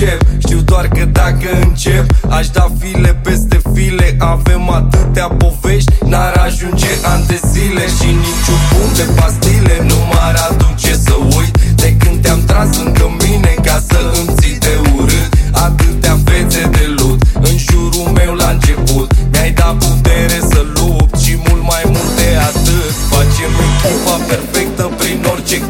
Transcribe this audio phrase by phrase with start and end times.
[0.00, 0.20] încep.
[0.38, 4.16] Știu doar că dacă încep Aș da file peste file.
[4.18, 7.86] Avem atâtea povești N-ar ajunge ani de zile.
[7.86, 13.08] Și niciun bun de pastile Nu m-ar aduce să uit De când te-am tras încă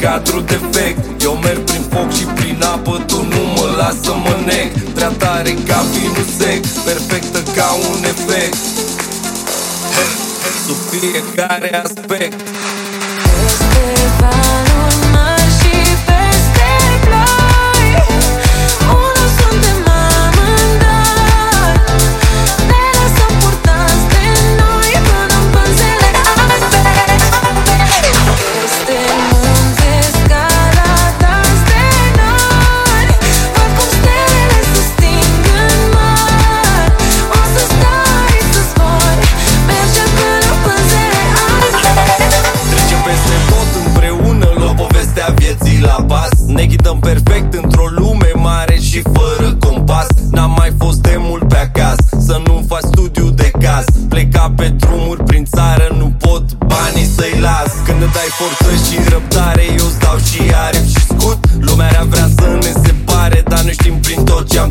[0.09, 1.23] cadru defect.
[1.23, 4.71] Eu merg prin foc și prin apă Tu nu mă lasă să mă neg.
[4.95, 8.57] Prea tare ca vinul sec Perfectă ca un efect.
[10.67, 12.48] Sub fiecare aspect
[46.99, 50.07] Ne ghidăm perfect într-o lume mare și fără compas.
[50.31, 53.85] N-am mai fost de mult pe acasă Să nu faci studiu de caz.
[54.09, 57.73] Pleca pe drumuri prin țară Nu pot banii să-i las.
[57.87, 62.07] Când îți dai forță și răbdare Eu îți dau și aripi și scut Lumea rea
[62.09, 64.71] vrea să ne separe Dar noi știm prin tot ce am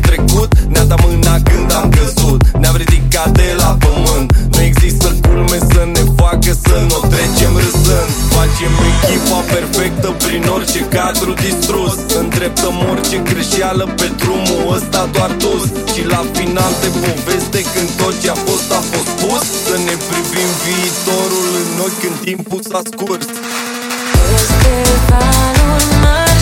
[8.58, 11.94] Facem echipa perfectă prin orice cadru distrus.
[12.20, 15.64] Îndreptăm orice greșeală pe drumul ăsta doar dus.
[15.92, 19.42] Și la final de poveste când tot ce a fost a fost pus.
[19.66, 23.26] Să ne privim viitorul în ochi când timpul s-a scurs.
[24.34, 24.74] Este
[25.08, 26.37] valul mare